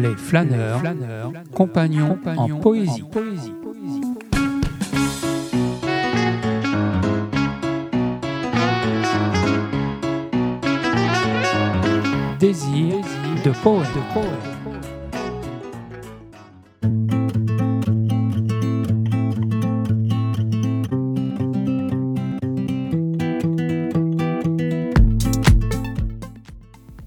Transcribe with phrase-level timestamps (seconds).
[0.00, 3.04] Les flâneurs, flâneurs compagnons, en poésie.
[12.38, 12.96] Désir
[13.44, 13.88] de poète.
[13.94, 14.55] De poète.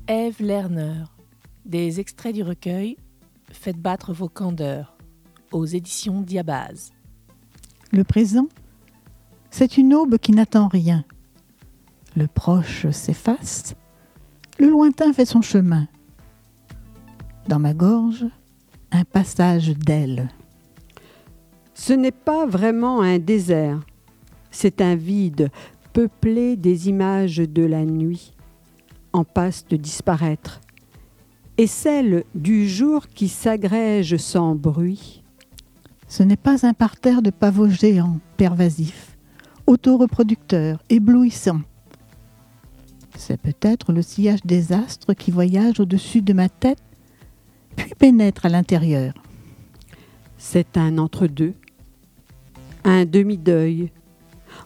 [0.09, 1.03] Ève Lerner.
[1.65, 2.97] Des extraits du recueil
[3.51, 4.97] Faites battre vos candeurs
[5.51, 6.89] aux éditions Diabase.
[7.91, 8.47] Le présent,
[9.51, 11.05] c'est une aube qui n'attend rien.
[12.15, 13.75] Le proche s'efface,
[14.57, 15.87] le lointain fait son chemin.
[17.47, 18.25] Dans ma gorge,
[18.91, 20.27] un passage d'aile.
[21.75, 23.79] Ce n'est pas vraiment un désert,
[24.49, 25.51] c'est un vide
[25.93, 28.33] peuplé des images de la nuit,
[29.13, 30.61] en passe de disparaître,
[31.57, 35.23] et celle du jour qui s'agrège sans bruit.
[36.07, 39.17] Ce n'est pas un parterre de pavots géants, pervasifs,
[39.67, 41.61] autoreproducteurs, éblouissants.
[43.15, 46.81] C'est peut-être le sillage des astres qui voyage au-dessus de ma tête,
[47.75, 49.13] puis pénètre à l'intérieur.
[50.37, 51.53] C'est un entre-deux,
[52.85, 53.91] un demi-deuil,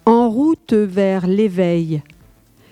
[0.06, 2.04] en route vers l'éveil.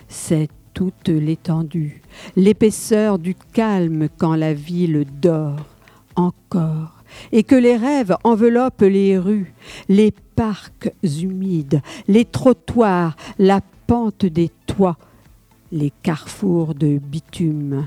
[0.07, 0.49] C'est
[0.81, 2.01] toute l'étendue,
[2.35, 5.67] l'épaisseur du calme quand la ville dort
[6.15, 9.53] encore, et que les rêves enveloppent les rues,
[9.89, 14.97] les parcs humides, les trottoirs, la pente des toits,
[15.71, 17.85] les carrefours de bitume.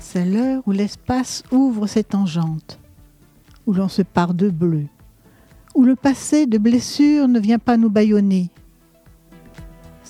[0.00, 2.80] C'est l'heure où l'espace ouvre ses tangentes,
[3.64, 4.86] où l'on se part de bleu,
[5.76, 8.50] où le passé de blessures ne vient pas nous bâillonner.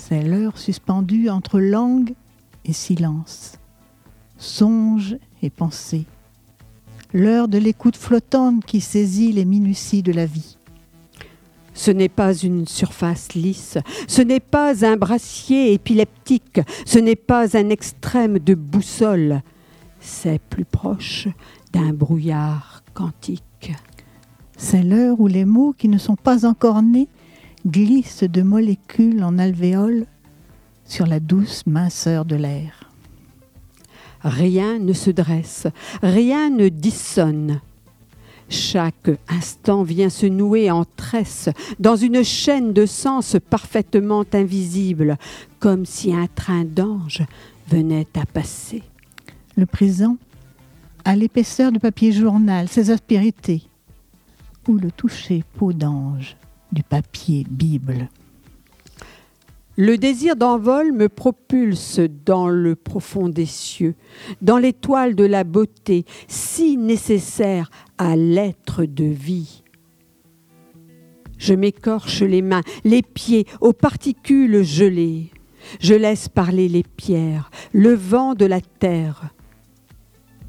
[0.00, 2.14] C'est l'heure suspendue entre langue
[2.64, 3.58] et silence,
[4.38, 6.06] songe et pensée.
[7.12, 10.56] L'heure de l'écoute flottante qui saisit les minuties de la vie.
[11.74, 13.76] Ce n'est pas une surface lisse,
[14.08, 19.42] ce n'est pas un brassier épileptique, ce n'est pas un extrême de boussole,
[20.00, 21.28] c'est plus proche
[21.72, 23.72] d'un brouillard quantique.
[24.56, 27.08] C'est l'heure où les mots qui ne sont pas encore nés
[27.66, 30.06] glissent de molécules en alvéoles
[30.84, 32.90] sur la douce minceur de l'air.
[34.22, 35.66] Rien ne se dresse,
[36.02, 37.60] rien ne dissonne.
[38.48, 41.48] Chaque instant vient se nouer en tresse
[41.78, 45.16] dans une chaîne de sens parfaitement invisible,
[45.60, 47.22] comme si un train d'anges
[47.68, 48.82] venait à passer.
[49.56, 50.16] Le présent
[51.04, 53.62] a l'épaisseur de papier journal, ses aspérités,
[54.68, 56.36] ou le toucher peau d'ange
[56.72, 58.08] du papier Bible.
[59.76, 63.94] Le désir d'envol me propulse dans le profond des cieux,
[64.42, 69.62] dans l'étoile de la beauté, si nécessaire à l'être de vie.
[71.38, 75.30] Je m'écorche les mains, les pieds aux particules gelées.
[75.80, 79.30] Je laisse parler les pierres, le vent de la terre.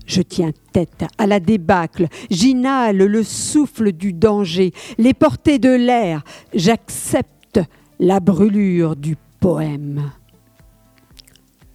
[0.06, 6.24] Je tiens tête à la débâcle, j'inhale le souffle du danger, les portées de l'air,
[6.54, 7.60] j'accepte
[8.00, 10.12] la brûlure du poème.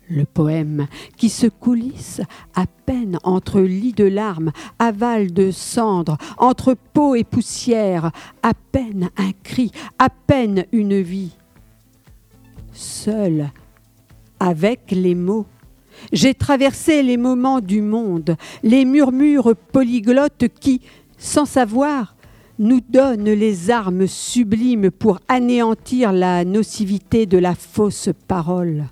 [0.09, 2.21] Le poème qui se coulisse
[2.55, 8.13] à peine entre lits de larmes, aval de cendres, entre peau et poussière,
[8.43, 11.33] à peine un cri, à peine une vie.
[12.73, 13.51] Seul,
[14.39, 15.47] avec les mots,
[16.13, 20.81] j'ai traversé les moments du monde, les murmures polyglottes qui,
[21.19, 22.17] sans savoir,
[22.59, 28.87] nous donnent les armes sublimes pour anéantir la nocivité de la fausse parole.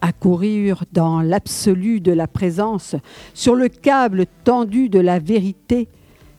[0.00, 2.94] Accourir dans l'absolu de la présence,
[3.34, 5.88] sur le câble tendu de la vérité,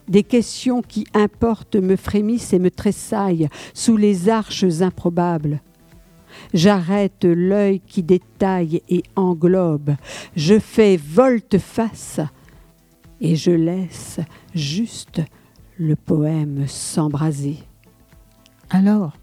[0.08, 5.62] des questions qui importent me frémissent et me tressaillent sous les arches improbables.
[6.54, 9.96] J'arrête l'œil qui détaille et englobe.
[10.36, 12.20] Je fais volte-face
[13.22, 14.20] et je laisse
[14.54, 15.22] juste
[15.78, 17.58] le poème s'embraser.
[18.70, 19.14] Alors,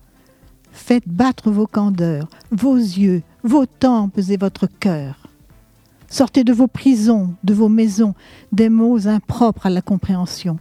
[0.72, 5.26] faites battre vos candeurs, vos yeux, vos tempes et votre cœur.
[6.08, 8.14] Sortez de vos prisons, de vos maisons,
[8.52, 10.58] des mots impropres à la compréhension.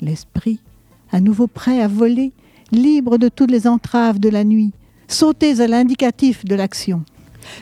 [0.00, 0.60] L'esprit,
[1.12, 2.32] à nouveau prêt à voler,
[2.72, 4.72] libre de toutes les entraves de la nuit,
[5.12, 7.04] sautez à l'indicatif de l'action.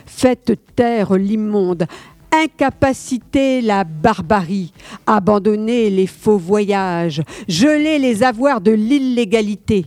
[0.05, 1.85] Faites taire l'immonde,
[2.31, 4.73] incapacitez la barbarie,
[5.07, 9.85] abandonnez les faux voyages, gelez les avoirs de l'illégalité.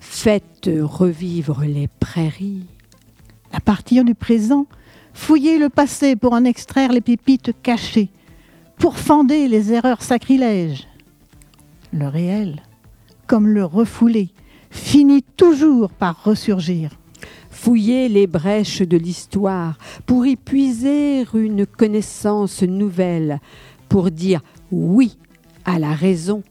[0.00, 2.66] Faites revivre les prairies.
[3.52, 4.66] À partir du présent,
[5.14, 8.10] fouillez le passé pour en extraire les pépites cachées,
[8.76, 10.86] pour fender les erreurs sacrilèges.
[11.92, 12.62] Le réel,
[13.26, 14.28] comme le refoulé,
[14.70, 16.90] finit toujours par ressurgir.
[17.50, 23.40] Fouillez les brèches de l'histoire pour y puiser une connaissance nouvelle,
[23.88, 25.18] pour dire oui
[25.64, 26.42] à la raison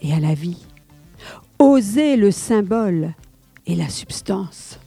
[0.00, 0.64] et à la vie.
[1.58, 3.14] Osez le symbole
[3.66, 4.78] et la substance.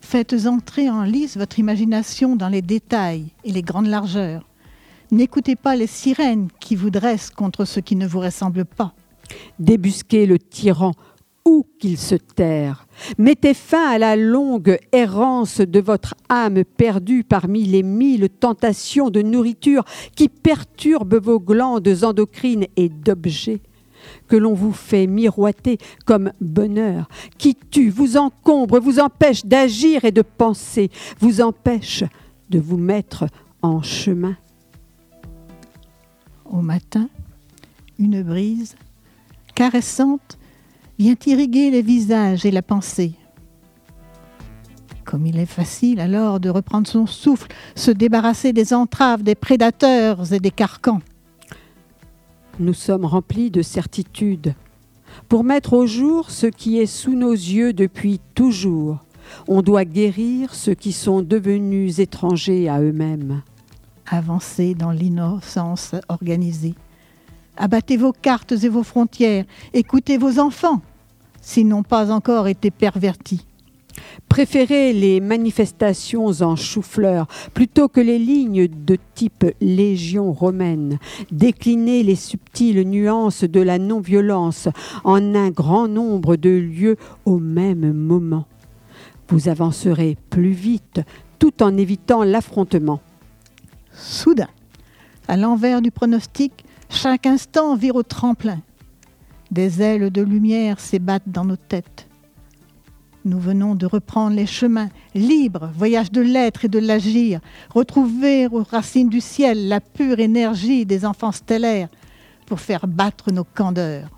[0.00, 4.48] Faites entrer en lice votre imagination dans les détails et les grandes largeurs.
[5.10, 8.94] N'écoutez pas les sirènes qui vous dressent contre ce qui ne vous ressemble pas.
[9.58, 10.92] Débusquez le tyran
[11.78, 12.86] qu'il se terre.
[13.16, 19.22] Mettez fin à la longue errance de votre âme perdue parmi les mille tentations de
[19.22, 19.84] nourriture
[20.14, 23.60] qui perturbent vos glandes endocrines et d'objets
[24.26, 30.12] que l'on vous fait miroiter comme bonheur, qui tue, vous encombre, vous empêche d'agir et
[30.12, 32.04] de penser, vous empêche
[32.48, 33.26] de vous mettre
[33.60, 34.36] en chemin.
[36.44, 37.08] Au matin,
[37.98, 38.76] une brise
[39.54, 40.37] caressante
[40.98, 43.12] vient irriguer les visages et la pensée.
[45.04, 50.32] Comme il est facile alors de reprendre son souffle, se débarrasser des entraves, des prédateurs
[50.32, 51.00] et des carcans.
[52.58, 54.54] Nous sommes remplis de certitude.
[55.28, 58.98] Pour mettre au jour ce qui est sous nos yeux depuis toujours,
[59.46, 63.42] on doit guérir ceux qui sont devenus étrangers à eux-mêmes.
[64.10, 66.74] Avancez dans l'innocence organisée.
[67.56, 69.44] Abattez vos cartes et vos frontières.
[69.74, 70.80] Écoutez vos enfants,
[71.48, 73.46] s'ils n'ont pas encore été pervertis.
[74.28, 80.98] Préférez les manifestations en chou-fleur plutôt que les lignes de type légion romaine.
[81.32, 84.68] Déclinez les subtiles nuances de la non-violence
[85.04, 88.44] en un grand nombre de lieux au même moment.
[89.28, 91.00] Vous avancerez plus vite
[91.38, 93.00] tout en évitant l'affrontement.
[93.94, 94.48] Soudain,
[95.28, 98.60] à l'envers du pronostic, chaque instant vire au tremplin.
[99.50, 102.08] Des ailes de lumière s'ébattent dans nos têtes.
[103.24, 107.40] Nous venons de reprendre les chemins libres, voyage de l'être et de l'agir,
[107.74, 111.88] retrouver aux racines du ciel la pure énergie des enfants stellaires
[112.46, 114.08] pour faire battre nos candeurs.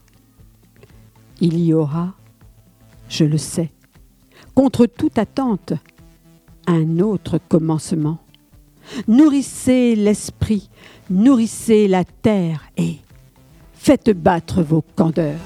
[1.40, 2.14] Il y aura,
[3.08, 3.72] je le sais,
[4.54, 5.72] contre toute attente,
[6.66, 8.18] un autre commencement.
[9.08, 10.68] Nourrissez l'esprit,
[11.08, 12.98] nourrissez la terre et
[13.82, 15.38] faites battre vos candeurs.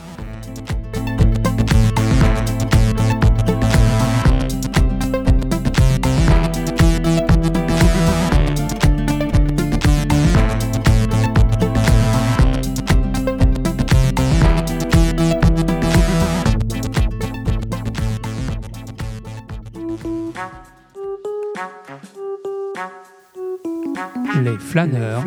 [24.42, 25.24] Les flâneurs,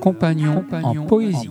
[0.00, 1.50] compagnons, en poésie.